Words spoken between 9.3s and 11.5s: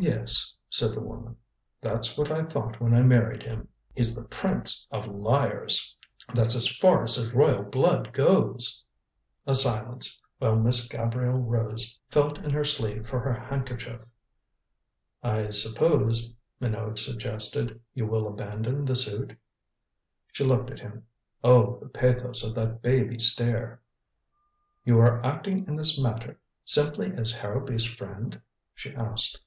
A silence, while Miss Gabrielle